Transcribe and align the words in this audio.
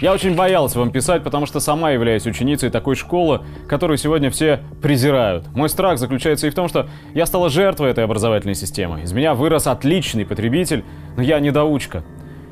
Я 0.00 0.12
очень 0.12 0.34
боялась 0.34 0.76
вам 0.76 0.90
писать, 0.90 1.24
потому 1.24 1.46
что 1.46 1.58
сама 1.58 1.90
являюсь 1.90 2.26
ученицей 2.26 2.68
такой 2.68 2.96
школы, 2.96 3.40
которую 3.66 3.96
сегодня 3.96 4.30
все 4.30 4.60
презирают. 4.82 5.46
Мой 5.54 5.70
страх 5.70 5.98
заключается 5.98 6.46
и 6.46 6.50
в 6.50 6.54
том, 6.54 6.68
что 6.68 6.86
я 7.14 7.24
стала 7.24 7.48
жертвой 7.48 7.90
этой 7.92 8.04
образовательной 8.04 8.54
системы. 8.54 9.00
Из 9.00 9.12
меня 9.12 9.32
вырос 9.32 9.66
отличный 9.66 10.26
потребитель, 10.26 10.84
но 11.16 11.22
я 11.22 11.40
недоучка. 11.40 12.04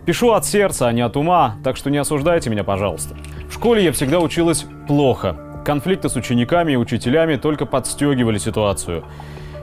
Пишу 0.07 0.33
от 0.33 0.47
сердца, 0.47 0.89
а 0.89 0.93
не 0.93 1.03
от 1.03 1.19
ума, 1.19 1.57
так 1.63 1.77
что 1.77 1.91
не 1.91 1.99
осуждайте 1.99 2.49
меня, 2.49 2.65
пожалуйста. 2.65 3.15
В 3.51 3.53
школе 3.53 3.85
я 3.85 3.93
всегда 3.93 4.21
училась 4.21 4.65
плохо. 4.89 5.37
Конфликты 5.67 6.09
с 6.09 6.17
учениками 6.17 6.73
и 6.73 6.77
учителями 6.77 7.37
только 7.37 7.67
подстегивали 7.67 8.39
ситуацию. 8.39 9.05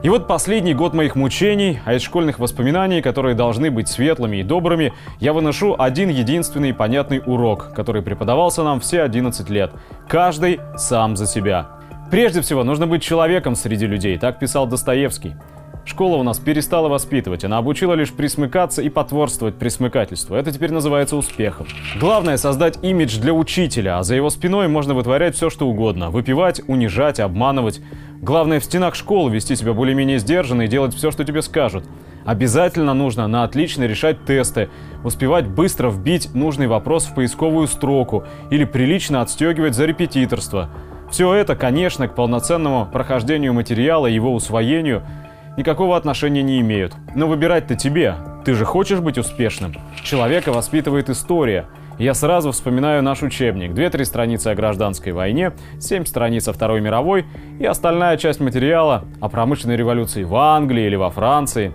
И 0.03 0.09
вот 0.09 0.27
последний 0.27 0.73
год 0.73 0.95
моих 0.95 1.15
мучений, 1.15 1.79
а 1.85 1.93
из 1.93 2.01
школьных 2.01 2.39
воспоминаний, 2.39 3.03
которые 3.03 3.35
должны 3.35 3.69
быть 3.69 3.87
светлыми 3.87 4.37
и 4.37 4.43
добрыми, 4.43 4.93
я 5.19 5.31
выношу 5.31 5.75
один 5.77 6.09
единственный 6.09 6.73
понятный 6.73 7.21
урок, 7.23 7.71
который 7.75 8.01
преподавался 8.01 8.63
нам 8.63 8.79
все 8.79 9.03
11 9.03 9.47
лет. 9.51 9.71
Каждый 10.07 10.59
сам 10.75 11.15
за 11.15 11.27
себя. 11.27 11.69
Прежде 12.09 12.41
всего, 12.41 12.63
нужно 12.63 12.87
быть 12.87 13.03
человеком 13.03 13.55
среди 13.55 13.85
людей, 13.85 14.17
так 14.17 14.39
писал 14.39 14.65
Достоевский. 14.65 15.35
Школа 15.83 16.17
у 16.17 16.23
нас 16.23 16.37
перестала 16.37 16.89
воспитывать, 16.89 17.43
она 17.43 17.57
обучила 17.57 17.93
лишь 17.95 18.11
присмыкаться 18.11 18.83
и 18.83 18.89
потворствовать 18.89 19.55
присмыкательству. 19.55 20.35
Это 20.35 20.51
теперь 20.51 20.71
называется 20.71 21.17
успехом. 21.17 21.65
Главное 21.99 22.37
создать 22.37 22.77
имидж 22.83 23.19
для 23.19 23.33
учителя, 23.33 23.97
а 23.97 24.03
за 24.03 24.15
его 24.15 24.29
спиной 24.29 24.67
можно 24.67 24.93
вытворять 24.93 25.35
все, 25.35 25.49
что 25.49 25.67
угодно. 25.67 26.11
Выпивать, 26.11 26.61
унижать, 26.67 27.19
обманывать. 27.19 27.81
Главное 28.21 28.59
в 28.59 28.63
стенах 28.63 28.93
школы 28.93 29.31
вести 29.31 29.55
себя 29.55 29.73
более-менее 29.73 30.19
сдержанно 30.19 30.63
и 30.63 30.67
делать 30.67 30.93
все, 30.93 31.09
что 31.09 31.23
тебе 31.25 31.41
скажут. 31.41 31.83
Обязательно 32.25 32.93
нужно 32.93 33.25
на 33.25 33.43
отлично 33.43 33.85
решать 33.85 34.23
тесты, 34.25 34.69
успевать 35.03 35.47
быстро 35.47 35.89
вбить 35.89 36.35
нужный 36.35 36.67
вопрос 36.67 37.05
в 37.05 37.15
поисковую 37.15 37.67
строку 37.67 38.25
или 38.51 38.65
прилично 38.65 39.21
отстегивать 39.21 39.73
за 39.73 39.85
репетиторство. 39.85 40.69
Все 41.09 41.33
это, 41.33 41.55
конечно, 41.55 42.07
к 42.07 42.13
полноценному 42.13 42.85
прохождению 42.85 43.53
материала 43.53 44.05
и 44.05 44.13
его 44.13 44.31
усвоению– 44.35 45.01
никакого 45.57 45.97
отношения 45.97 46.43
не 46.43 46.59
имеют. 46.61 46.95
Но 47.15 47.27
выбирать-то 47.27 47.75
тебе. 47.75 48.15
Ты 48.45 48.53
же 48.53 48.65
хочешь 48.65 48.99
быть 48.99 49.17
успешным. 49.17 49.75
Человека 50.03 50.51
воспитывает 50.51 51.09
история. 51.09 51.67
Я 51.97 52.13
сразу 52.13 52.51
вспоминаю 52.51 53.03
наш 53.03 53.21
учебник. 53.21 53.73
Две-три 53.73 54.05
страницы 54.05 54.47
о 54.47 54.55
гражданской 54.55 55.11
войне, 55.11 55.51
семь 55.79 56.05
страниц 56.05 56.47
о 56.47 56.53
Второй 56.53 56.81
мировой 56.81 57.25
и 57.59 57.65
остальная 57.65 58.17
часть 58.17 58.39
материала 58.39 59.05
о 59.19 59.29
промышленной 59.29 59.75
революции 59.75 60.23
в 60.23 60.35
Англии 60.35 60.85
или 60.85 60.95
во 60.95 61.11
Франции. 61.11 61.73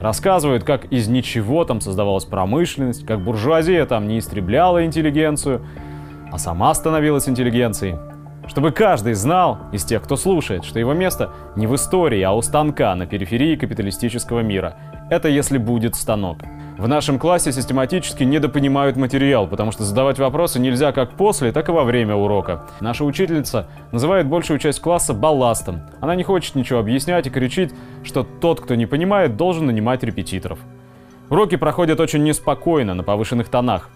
Рассказывают, 0.00 0.64
как 0.64 0.86
из 0.86 1.08
ничего 1.08 1.64
там 1.64 1.80
создавалась 1.80 2.24
промышленность, 2.24 3.04
как 3.06 3.20
буржуазия 3.20 3.84
там 3.86 4.08
не 4.08 4.18
истребляла 4.18 4.84
интеллигенцию, 4.84 5.66
а 6.32 6.38
сама 6.38 6.72
становилась 6.74 7.28
интеллигенцией. 7.28 7.96
Чтобы 8.46 8.70
каждый 8.70 9.14
знал, 9.14 9.58
из 9.72 9.84
тех, 9.84 10.02
кто 10.02 10.16
слушает, 10.16 10.64
что 10.64 10.78
его 10.78 10.94
место 10.94 11.30
не 11.56 11.66
в 11.66 11.74
истории, 11.74 12.22
а 12.22 12.32
у 12.32 12.42
станка 12.42 12.94
на 12.94 13.06
периферии 13.06 13.56
капиталистического 13.56 14.40
мира. 14.40 14.76
Это 15.10 15.28
если 15.28 15.58
будет 15.58 15.94
станок. 15.94 16.38
В 16.78 16.86
нашем 16.88 17.18
классе 17.18 17.52
систематически 17.52 18.22
недопонимают 18.22 18.96
материал, 18.96 19.46
потому 19.46 19.72
что 19.72 19.82
задавать 19.82 20.18
вопросы 20.18 20.60
нельзя 20.60 20.92
как 20.92 21.12
после, 21.12 21.50
так 21.50 21.68
и 21.68 21.72
во 21.72 21.84
время 21.84 22.14
урока. 22.14 22.66
Наша 22.80 23.04
учительница 23.04 23.66
называет 23.92 24.26
большую 24.26 24.58
часть 24.58 24.80
класса 24.80 25.14
балластом. 25.14 25.82
Она 26.00 26.14
не 26.14 26.22
хочет 26.22 26.54
ничего 26.54 26.80
объяснять 26.80 27.26
и 27.26 27.30
кричит, 27.30 27.74
что 28.04 28.24
тот, 28.24 28.60
кто 28.60 28.74
не 28.74 28.86
понимает, 28.86 29.36
должен 29.36 29.66
нанимать 29.66 30.02
репетиторов. 30.02 30.58
Уроки 31.30 31.56
проходят 31.56 31.98
очень 31.98 32.22
неспокойно, 32.22 32.94
на 32.94 33.02
повышенных 33.02 33.48
тонах. 33.48 33.88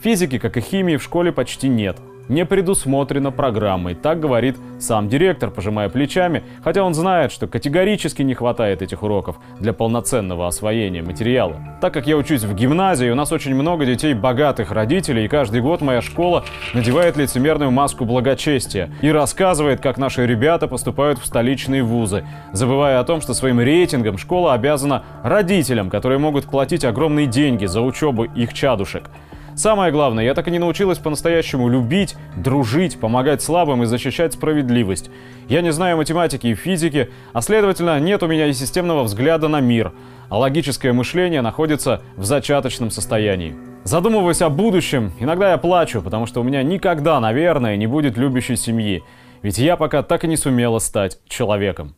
Физики, 0.00 0.38
как 0.38 0.56
и 0.56 0.60
химии, 0.60 0.96
в 0.96 1.02
школе 1.02 1.32
почти 1.32 1.68
нет– 1.68 1.98
не 2.28 2.44
предусмотрено 2.44 3.30
программой. 3.30 3.94
Так 3.94 4.20
говорит 4.20 4.56
сам 4.78 5.08
директор, 5.08 5.50
пожимая 5.50 5.88
плечами, 5.88 6.42
хотя 6.62 6.82
он 6.82 6.94
знает, 6.94 7.32
что 7.32 7.46
категорически 7.46 8.22
не 8.22 8.34
хватает 8.34 8.82
этих 8.82 9.02
уроков 9.02 9.36
для 9.60 9.72
полноценного 9.72 10.46
освоения 10.46 11.02
материала. 11.02 11.56
Так 11.80 11.94
как 11.94 12.06
я 12.06 12.16
учусь 12.16 12.42
в 12.42 12.54
гимназии, 12.54 13.10
у 13.10 13.14
нас 13.14 13.32
очень 13.32 13.54
много 13.54 13.84
детей 13.86 14.14
богатых 14.14 14.72
родителей, 14.72 15.24
и 15.24 15.28
каждый 15.28 15.60
год 15.60 15.80
моя 15.80 16.02
школа 16.02 16.44
надевает 16.74 17.16
лицемерную 17.16 17.70
маску 17.70 18.04
благочестия 18.04 18.90
и 19.02 19.10
рассказывает, 19.10 19.80
как 19.80 19.98
наши 19.98 20.26
ребята 20.26 20.68
поступают 20.68 21.18
в 21.18 21.26
столичные 21.26 21.82
вузы, 21.82 22.24
забывая 22.52 23.00
о 23.00 23.04
том, 23.04 23.20
что 23.20 23.34
своим 23.34 23.60
рейтингом 23.60 24.18
школа 24.18 24.54
обязана 24.54 25.04
родителям, 25.22 25.90
которые 25.90 26.18
могут 26.18 26.46
платить 26.46 26.84
огромные 26.84 27.26
деньги 27.26 27.66
за 27.66 27.80
учебу 27.80 28.24
их 28.24 28.54
чадушек. 28.54 29.10
Самое 29.54 29.92
главное, 29.92 30.24
я 30.24 30.34
так 30.34 30.48
и 30.48 30.50
не 30.50 30.58
научилась 30.58 30.98
по-настоящему 30.98 31.68
любить, 31.68 32.16
дружить, 32.36 32.98
помогать 32.98 33.42
слабым 33.42 33.82
и 33.82 33.86
защищать 33.86 34.32
справедливость. 34.32 35.10
Я 35.48 35.60
не 35.60 35.72
знаю 35.72 35.98
математики 35.98 36.46
и 36.46 36.54
физики, 36.54 37.10
а 37.32 37.42
следовательно, 37.42 38.00
нет 38.00 38.22
у 38.22 38.26
меня 38.26 38.46
и 38.46 38.52
системного 38.54 39.02
взгляда 39.02 39.48
на 39.48 39.60
мир, 39.60 39.92
а 40.30 40.38
логическое 40.38 40.92
мышление 40.92 41.42
находится 41.42 42.02
в 42.16 42.24
зачаточном 42.24 42.90
состоянии. 42.90 43.54
Задумываясь 43.84 44.40
о 44.40 44.48
будущем, 44.48 45.12
иногда 45.20 45.50
я 45.50 45.58
плачу, 45.58 46.00
потому 46.00 46.26
что 46.26 46.40
у 46.40 46.44
меня 46.44 46.62
никогда, 46.62 47.20
наверное, 47.20 47.76
не 47.76 47.86
будет 47.86 48.16
любящей 48.16 48.56
семьи, 48.56 49.02
ведь 49.42 49.58
я 49.58 49.76
пока 49.76 50.02
так 50.02 50.24
и 50.24 50.28
не 50.28 50.36
сумела 50.36 50.78
стать 50.78 51.18
человеком. 51.28 51.94